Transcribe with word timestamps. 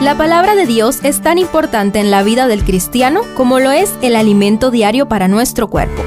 La 0.00 0.16
palabra 0.16 0.54
de 0.54 0.64
Dios 0.64 1.00
es 1.02 1.20
tan 1.22 1.38
importante 1.38 1.98
en 1.98 2.12
la 2.12 2.22
vida 2.22 2.46
del 2.46 2.62
cristiano 2.62 3.22
como 3.36 3.58
lo 3.58 3.72
es 3.72 3.92
el 4.00 4.14
alimento 4.14 4.70
diario 4.70 5.08
para 5.08 5.26
nuestro 5.26 5.66
cuerpo. 5.66 6.04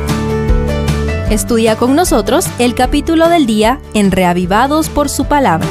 Estudia 1.29 1.75
con 1.75 1.93
nosotros 1.93 2.47
el 2.57 2.73
capítulo 2.73 3.27
del 3.27 3.45
día 3.45 3.81
en 3.93 4.11
Reavivados 4.11 4.87
por 4.87 5.09
su 5.09 5.25
palabra. 5.25 5.67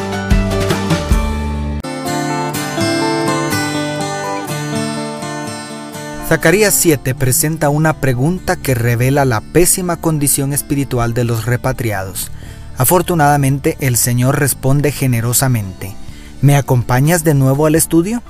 Zacarías 6.28 6.74
7 6.74 7.14
presenta 7.14 7.70
una 7.70 7.94
pregunta 7.94 8.56
que 8.56 8.74
revela 8.74 9.24
la 9.24 9.40
pésima 9.40 9.96
condición 9.96 10.52
espiritual 10.52 11.14
de 11.14 11.24
los 11.24 11.46
repatriados. 11.46 12.30
Afortunadamente 12.76 13.78
el 13.80 13.96
Señor 13.96 14.38
responde 14.38 14.92
generosamente. 14.92 15.96
¿Me 16.42 16.56
acompañas 16.56 17.22
de 17.22 17.34
nuevo 17.34 17.66
al 17.66 17.74
estudio? 17.74 18.22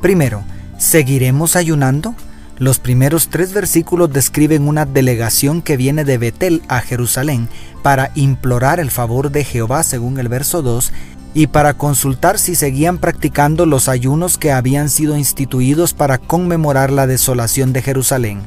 Primero, 0.00 0.44
¿seguiremos 0.78 1.56
ayunando? 1.56 2.14
Los 2.58 2.78
primeros 2.78 3.28
tres 3.28 3.52
versículos 3.52 4.12
describen 4.12 4.68
una 4.68 4.86
delegación 4.86 5.62
que 5.62 5.76
viene 5.76 6.04
de 6.04 6.16
Betel 6.16 6.62
a 6.68 6.80
Jerusalén 6.80 7.48
para 7.82 8.12
implorar 8.14 8.78
el 8.78 8.92
favor 8.92 9.32
de 9.32 9.42
Jehová 9.42 9.82
según 9.82 10.18
el 10.18 10.28
verso 10.28 10.62
2 10.62 10.92
y 11.34 11.48
para 11.48 11.74
consultar 11.74 12.38
si 12.38 12.54
seguían 12.54 12.98
practicando 12.98 13.66
los 13.66 13.88
ayunos 13.88 14.38
que 14.38 14.52
habían 14.52 14.88
sido 14.88 15.16
instituidos 15.16 15.92
para 15.92 16.18
conmemorar 16.18 16.92
la 16.92 17.08
desolación 17.08 17.72
de 17.72 17.82
Jerusalén. 17.82 18.42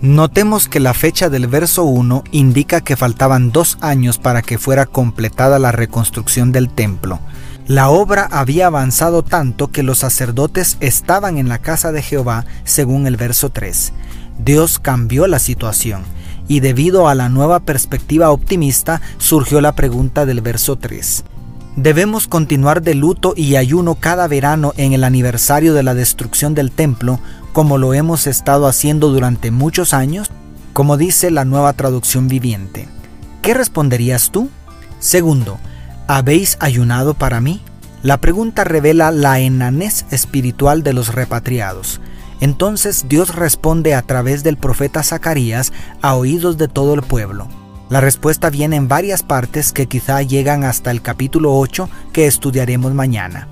Notemos 0.00 0.68
que 0.68 0.80
la 0.80 0.94
fecha 0.94 1.28
del 1.28 1.46
verso 1.46 1.84
1 1.84 2.24
indica 2.30 2.80
que 2.80 2.96
faltaban 2.96 3.52
dos 3.52 3.76
años 3.80 4.18
para 4.18 4.40
que 4.40 4.56
fuera 4.56 4.86
completada 4.86 5.58
la 5.58 5.72
reconstrucción 5.72 6.52
del 6.52 6.70
templo. 6.70 7.20
La 7.68 7.90
obra 7.90 8.28
había 8.30 8.66
avanzado 8.66 9.22
tanto 9.22 9.70
que 9.70 9.84
los 9.84 9.98
sacerdotes 9.98 10.76
estaban 10.80 11.38
en 11.38 11.48
la 11.48 11.58
casa 11.58 11.92
de 11.92 12.02
Jehová, 12.02 12.44
según 12.64 13.06
el 13.06 13.16
verso 13.16 13.50
3. 13.50 13.92
Dios 14.44 14.80
cambió 14.80 15.28
la 15.28 15.38
situación, 15.38 16.02
y 16.48 16.58
debido 16.58 17.06
a 17.06 17.14
la 17.14 17.28
nueva 17.28 17.60
perspectiva 17.60 18.32
optimista 18.32 19.00
surgió 19.18 19.60
la 19.60 19.76
pregunta 19.76 20.26
del 20.26 20.40
verso 20.40 20.76
3. 20.76 21.24
Debemos 21.76 22.26
continuar 22.26 22.82
de 22.82 22.94
luto 22.94 23.32
y 23.36 23.54
ayuno 23.54 23.94
cada 23.94 24.26
verano 24.26 24.72
en 24.76 24.92
el 24.92 25.04
aniversario 25.04 25.72
de 25.72 25.84
la 25.84 25.94
destrucción 25.94 26.54
del 26.54 26.72
templo, 26.72 27.20
como 27.52 27.78
lo 27.78 27.94
hemos 27.94 28.26
estado 28.26 28.66
haciendo 28.66 29.10
durante 29.10 29.52
muchos 29.52 29.94
años, 29.94 30.30
como 30.72 30.96
dice 30.96 31.30
la 31.30 31.44
nueva 31.44 31.72
traducción 31.74 32.26
viviente. 32.26 32.88
¿Qué 33.40 33.54
responderías 33.54 34.30
tú? 34.30 34.50
Segundo, 34.98 35.58
¿habéis 36.06 36.56
ayunado 36.60 37.14
para 37.14 37.40
mí? 37.40 37.60
La 38.02 38.20
pregunta 38.20 38.64
revela 38.64 39.10
la 39.10 39.38
enanez 39.40 40.06
espiritual 40.10 40.82
de 40.82 40.92
los 40.92 41.14
repatriados. 41.14 42.00
Entonces 42.40 43.06
Dios 43.08 43.34
responde 43.36 43.94
a 43.94 44.02
través 44.02 44.42
del 44.42 44.56
profeta 44.56 45.02
Zacarías 45.04 45.72
a 46.00 46.16
oídos 46.16 46.58
de 46.58 46.66
todo 46.66 46.94
el 46.94 47.02
pueblo. 47.02 47.48
La 47.88 48.00
respuesta 48.00 48.50
viene 48.50 48.76
en 48.76 48.88
varias 48.88 49.22
partes 49.22 49.72
que 49.72 49.86
quizá 49.86 50.22
llegan 50.22 50.64
hasta 50.64 50.90
el 50.90 51.02
capítulo 51.02 51.56
8 51.56 51.88
que 52.12 52.26
estudiaremos 52.26 52.94
mañana. 52.94 53.48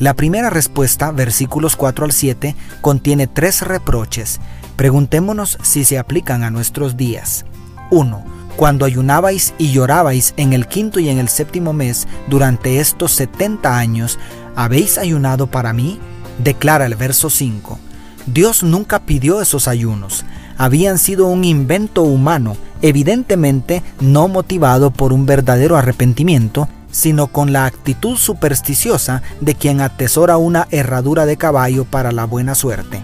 La 0.00 0.14
primera 0.14 0.50
respuesta, 0.50 1.12
versículos 1.12 1.76
4 1.76 2.06
al 2.06 2.12
7, 2.12 2.56
contiene 2.80 3.28
tres 3.28 3.62
reproches. 3.62 4.40
Preguntémonos 4.74 5.58
si 5.62 5.84
se 5.84 5.98
aplican 5.98 6.42
a 6.42 6.50
nuestros 6.50 6.96
días. 6.96 7.44
1. 7.90 8.24
Cuando 8.56 8.84
ayunabais 8.84 9.54
y 9.58 9.72
llorabais 9.72 10.34
en 10.36 10.52
el 10.52 10.66
quinto 10.66 11.00
y 11.00 11.08
en 11.08 11.18
el 11.18 11.28
séptimo 11.28 11.72
mes 11.72 12.06
durante 12.28 12.78
estos 12.78 13.12
70 13.12 13.76
años, 13.76 14.18
¿habéis 14.54 14.98
ayunado 14.98 15.46
para 15.46 15.72
mí? 15.72 15.98
Declara 16.42 16.86
el 16.86 16.94
verso 16.96 17.30
5. 17.30 17.78
Dios 18.26 18.62
nunca 18.62 19.00
pidió 19.00 19.42
esos 19.42 19.66
ayunos 19.68 20.24
habían 20.62 20.98
sido 20.98 21.26
un 21.26 21.44
invento 21.44 22.02
humano, 22.02 22.56
evidentemente 22.82 23.82
no 24.00 24.28
motivado 24.28 24.92
por 24.92 25.12
un 25.12 25.26
verdadero 25.26 25.76
arrepentimiento, 25.76 26.68
sino 26.90 27.28
con 27.28 27.52
la 27.52 27.64
actitud 27.64 28.16
supersticiosa 28.16 29.22
de 29.40 29.54
quien 29.54 29.80
atesora 29.80 30.36
una 30.36 30.68
herradura 30.70 31.26
de 31.26 31.36
caballo 31.36 31.84
para 31.84 32.12
la 32.12 32.26
buena 32.26 32.54
suerte. 32.54 33.02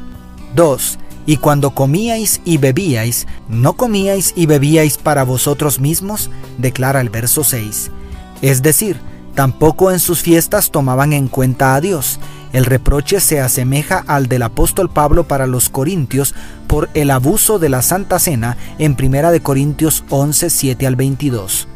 2. 0.54 0.98
Y 1.28 1.36
cuando 1.36 1.72
comíais 1.72 2.40
y 2.46 2.56
bebíais, 2.56 3.26
¿no 3.50 3.74
comíais 3.74 4.32
y 4.34 4.46
bebíais 4.46 4.96
para 4.96 5.24
vosotros 5.24 5.78
mismos? 5.78 6.30
declara 6.56 7.02
el 7.02 7.10
verso 7.10 7.44
6. 7.44 7.90
Es 8.40 8.62
decir, 8.62 8.98
tampoco 9.34 9.92
en 9.92 9.98
sus 9.98 10.22
fiestas 10.22 10.70
tomaban 10.70 11.12
en 11.12 11.28
cuenta 11.28 11.74
a 11.74 11.82
Dios, 11.82 12.18
el 12.54 12.64
reproche 12.64 13.20
se 13.20 13.42
asemeja 13.42 14.02
al 14.06 14.28
del 14.28 14.42
apóstol 14.42 14.88
Pablo 14.88 15.28
para 15.28 15.46
los 15.46 15.68
corintios 15.68 16.34
por 16.66 16.88
el 16.94 17.10
abuso 17.10 17.58
de 17.58 17.68
la 17.68 17.82
Santa 17.82 18.18
Cena 18.18 18.56
en 18.78 18.96
1 18.98 19.42
Corintios 19.42 20.04
11, 20.08 20.48
7 20.48 20.86
al 20.86 20.96
22. 20.96 21.68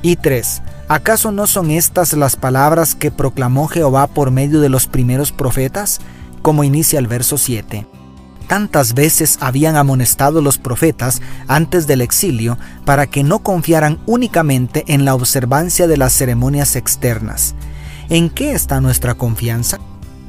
Y 0.00 0.16
3. 0.16 0.62
¿Acaso 0.88 1.32
no 1.32 1.46
son 1.46 1.70
estas 1.70 2.14
las 2.14 2.36
palabras 2.36 2.94
que 2.94 3.10
proclamó 3.10 3.68
Jehová 3.68 4.06
por 4.06 4.30
medio 4.30 4.62
de 4.62 4.70
los 4.70 4.86
primeros 4.86 5.32
profetas? 5.32 6.00
Como 6.40 6.64
inicia 6.64 6.98
el 6.98 7.08
verso 7.08 7.36
7. 7.36 7.86
Tantas 8.48 8.94
veces 8.94 9.38
habían 9.40 9.76
amonestado 9.76 10.40
los 10.40 10.58
profetas 10.58 11.20
antes 11.48 11.86
del 11.86 12.00
exilio 12.00 12.58
para 12.84 13.06
que 13.06 13.24
no 13.24 13.40
confiaran 13.40 13.98
únicamente 14.06 14.84
en 14.86 15.04
la 15.04 15.14
observancia 15.14 15.88
de 15.88 15.96
las 15.96 16.12
ceremonias 16.12 16.76
externas. 16.76 17.54
¿En 18.08 18.30
qué 18.30 18.52
está 18.52 18.80
nuestra 18.80 19.14
confianza? 19.14 19.78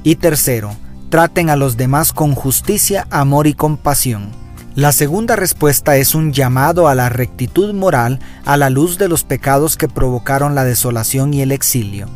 Y 0.04 0.16
tercero, 0.16 0.76
traten 1.10 1.50
a 1.50 1.56
los 1.56 1.78
demás 1.78 2.12
con 2.12 2.34
justicia, 2.34 3.08
amor 3.12 3.46
y 3.46 3.54
compasión. 3.54 4.32
La 4.74 4.92
segunda 4.92 5.36
respuesta 5.36 5.98
es 5.98 6.16
un 6.16 6.34
llamado 6.34 6.88
a 6.88 6.96
la 6.96 7.10
rectitud 7.10 7.74
moral 7.74 8.20
a 8.46 8.58
la 8.58 8.70
luz 8.70 8.98
de 8.98 9.08
los 9.08 9.24
pecados 9.24 9.78
que 9.78 9.88
provocaron 9.88 10.56
la 10.56 10.66
desolación 10.66 11.34
y 11.34 11.42
el 11.42 11.52
exilio. 11.52 12.08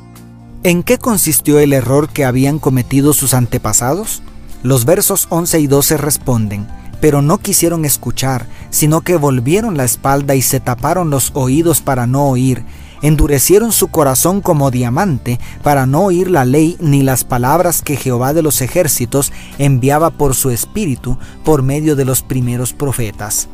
¿En 0.63 0.83
qué 0.83 0.99
consistió 0.99 1.59
el 1.59 1.73
error 1.73 2.09
que 2.09 2.23
habían 2.23 2.59
cometido 2.59 3.13
sus 3.13 3.33
antepasados? 3.33 4.21
Los 4.63 4.85
versos 4.85 5.25
11 5.29 5.59
y 5.59 5.67
12 5.67 5.97
responden, 5.97 6.67
pero 6.99 7.21
no 7.23 7.39
quisieron 7.39 7.83
escuchar, 7.83 8.45
sino 8.69 9.01
que 9.01 9.15
volvieron 9.15 9.75
la 9.75 9.85
espalda 9.85 10.35
y 10.35 10.43
se 10.43 10.59
taparon 10.59 11.09
los 11.09 11.31
oídos 11.33 11.81
para 11.81 12.05
no 12.05 12.27
oír, 12.27 12.63
endurecieron 13.01 13.71
su 13.71 13.87
corazón 13.87 14.41
como 14.41 14.69
diamante 14.69 15.39
para 15.63 15.87
no 15.87 16.03
oír 16.03 16.29
la 16.29 16.45
ley 16.45 16.77
ni 16.79 17.01
las 17.01 17.23
palabras 17.23 17.81
que 17.81 17.95
Jehová 17.95 18.33
de 18.33 18.43
los 18.43 18.61
ejércitos 18.61 19.31
enviaba 19.57 20.11
por 20.11 20.35
su 20.35 20.51
espíritu 20.51 21.17
por 21.43 21.63
medio 21.63 21.95
de 21.95 22.05
los 22.05 22.21
primeros 22.21 22.73
profetas. 22.73 23.47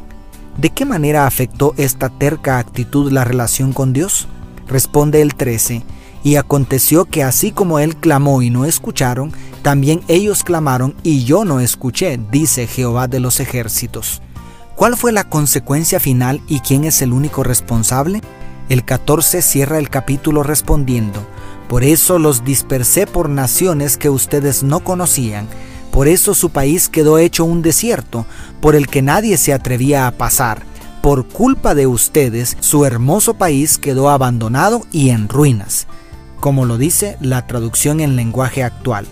¿De 0.58 0.72
qué 0.72 0.84
manera 0.84 1.26
afectó 1.26 1.74
esta 1.78 2.10
terca 2.10 2.58
actitud 2.58 3.12
la 3.12 3.24
relación 3.24 3.72
con 3.72 3.94
Dios? 3.94 4.28
Responde 4.68 5.22
el 5.22 5.36
13, 5.36 5.84
y 6.24 6.36
aconteció 6.36 7.06
que 7.06 7.24
así 7.24 7.52
como 7.52 7.80
él 7.80 7.96
clamó 7.96 8.42
y 8.42 8.50
no 8.50 8.66
escucharon, 8.66 9.32
también 9.68 10.00
ellos 10.08 10.46
clamaron 10.46 10.96
y 11.04 11.26
yo 11.26 11.44
no 11.44 11.60
escuché, 11.60 12.18
dice 12.32 12.68
Jehová 12.68 13.10
de 13.10 13.20
los 13.20 13.42
ejércitos. 13.42 14.22
¿Cuál 14.78 14.96
fue 14.96 15.12
la 15.12 15.26
consecuencia 15.26 16.00
final 16.00 16.40
y 16.48 16.62
quién 16.62 16.86
es 16.86 17.02
el 17.02 17.12
único 17.12 17.44
responsable? 17.44 18.22
El 18.70 18.86
14 18.86 19.42
cierra 19.42 19.78
el 19.78 19.90
capítulo 19.90 20.42
respondiendo, 20.42 21.20
Por 21.68 21.84
eso 21.84 22.18
los 22.18 22.46
dispersé 22.46 23.08
por 23.08 23.28
naciones 23.28 23.98
que 23.98 24.10
ustedes 24.10 24.64
no 24.64 24.86
conocían, 24.86 25.50
por 25.92 26.08
eso 26.08 26.34
su 26.34 26.50
país 26.52 26.88
quedó 26.88 27.18
hecho 27.18 27.44
un 27.44 27.62
desierto, 27.62 28.26
por 28.62 28.74
el 28.74 28.88
que 28.88 29.02
nadie 29.02 29.36
se 29.36 29.52
atrevía 29.52 30.08
a 30.08 30.12
pasar. 30.12 30.64
Por 31.02 31.28
culpa 31.28 31.76
de 31.76 31.88
ustedes, 31.88 32.56
su 32.62 32.86
hermoso 32.86 33.34
país 33.34 33.78
quedó 33.78 34.12
abandonado 34.12 34.88
y 34.94 35.10
en 35.10 35.28
ruinas, 35.28 35.88
como 36.40 36.64
lo 36.64 36.78
dice 36.78 37.18
la 37.20 37.48
traducción 37.48 38.00
en 38.00 38.16
lenguaje 38.16 38.64
actual. 38.64 39.08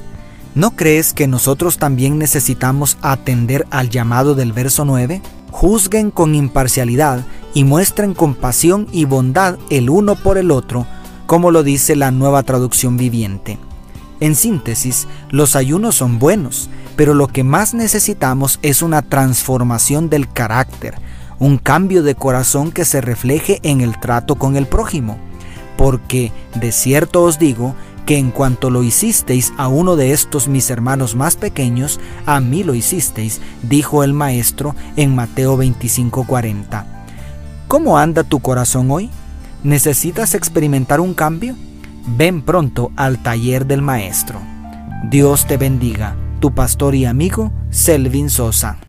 ¿No 0.56 0.72
crees 0.72 1.14
que 1.14 1.28
nosotros 1.28 1.78
también 1.78 2.18
necesitamos 2.18 2.98
atender 3.02 3.68
al 3.72 3.90
llamado 3.90 4.36
del 4.36 4.54
verso 4.54 4.86
9? 4.86 5.22
Juzguen 5.52 6.12
con 6.12 6.34
imparcialidad 6.34 7.26
y 7.54 7.66
muestren 7.66 8.14
compasión 8.14 8.88
y 8.94 9.04
bondad 9.04 9.58
el 9.70 9.90
uno 9.90 10.16
por 10.16 10.38
el 10.38 10.52
otro, 10.52 10.88
como 11.26 11.52
lo 11.52 11.62
dice 11.62 11.98
la 11.98 12.12
nueva 12.12 12.44
traducción 12.44 12.96
viviente. 12.96 13.58
En 14.22 14.34
síntesis, 14.34 15.10
los 15.30 15.58
ayunos 15.58 15.96
son 15.96 16.20
buenos, 16.20 16.70
pero 16.96 17.14
lo 17.14 17.28
que 17.28 17.44
más 17.44 17.74
necesitamos 17.74 18.60
es 18.62 18.82
una 18.82 19.02
transformación 19.02 20.10
del 20.10 20.32
carácter, 20.32 20.96
un 21.38 21.58
cambio 21.58 22.02
de 22.02 22.16
corazón 22.16 22.72
que 22.72 22.86
se 22.86 23.02
refleje 23.02 23.60
en 23.64 23.82
el 23.82 24.00
trato 24.00 24.36
con 24.36 24.56
el 24.56 24.68
prójimo. 24.68 25.18
Porque, 25.76 26.32
de 26.56 26.72
cierto 26.72 27.24
os 27.24 27.40
digo, 27.40 27.76
que 28.06 28.18
en 28.18 28.32
cuanto 28.32 28.70
lo 28.70 28.84
hicisteis 28.84 29.54
a 29.58 29.68
uno 29.68 29.96
de 29.96 30.12
estos 30.12 30.48
mis 30.48 30.70
hermanos 30.70 31.16
más 31.16 31.36
pequeños, 31.36 32.00
a 32.26 32.40
mí 32.40 32.64
lo 32.64 32.76
hicisteis, 32.76 33.42
dijo 33.64 34.04
el 34.04 34.14
Maestro 34.14 34.76
en 34.96 35.16
Mateo 35.16 35.58
25:40. 35.58 36.86
¿Cómo 37.68 37.98
anda 37.98 38.24
tu 38.24 38.40
corazón 38.40 38.92
hoy? 38.92 39.10
¿Necesitas 39.64 40.36
experimentar 40.36 41.00
un 41.00 41.16
cambio? 41.16 41.56
Ven 42.18 42.44
pronto 42.44 42.92
al 42.96 43.22
taller 43.24 43.66
del 43.66 43.82
Maestro. 43.82 44.40
Dios 45.10 45.48
te 45.48 45.58
bendiga, 45.58 46.16
tu 46.40 46.54
pastor 46.54 46.94
y 46.94 47.06
amigo 47.06 47.52
Selvin 47.72 48.30
Sosa. 48.30 48.86